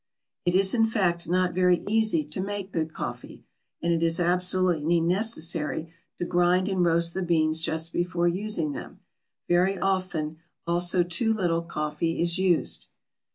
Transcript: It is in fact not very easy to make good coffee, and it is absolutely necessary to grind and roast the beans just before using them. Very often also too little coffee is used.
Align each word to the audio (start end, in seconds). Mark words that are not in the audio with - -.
It 0.47 0.55
is 0.55 0.73
in 0.73 0.87
fact 0.87 1.29
not 1.29 1.53
very 1.53 1.83
easy 1.87 2.23
to 2.23 2.41
make 2.41 2.71
good 2.71 2.91
coffee, 2.91 3.43
and 3.83 3.93
it 3.93 4.01
is 4.01 4.19
absolutely 4.19 4.99
necessary 4.99 5.93
to 6.17 6.25
grind 6.25 6.67
and 6.67 6.83
roast 6.83 7.13
the 7.13 7.21
beans 7.21 7.61
just 7.61 7.93
before 7.93 8.27
using 8.27 8.71
them. 8.71 9.01
Very 9.47 9.77
often 9.77 10.39
also 10.65 11.03
too 11.03 11.33
little 11.35 11.61
coffee 11.61 12.19
is 12.19 12.39
used. 12.39 12.87